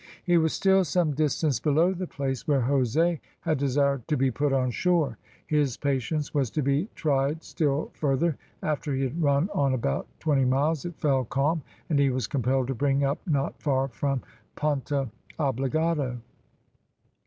[0.23, 4.51] He was still some distance below the place where Jose had desired to be put
[4.51, 5.19] on shore.
[5.45, 8.35] His patience was to be tried still further.
[8.63, 12.65] After he had run on about twenty miles it fell calm, and he was compelled
[12.69, 14.23] to bring up not far from
[14.55, 16.17] Punta Obligado.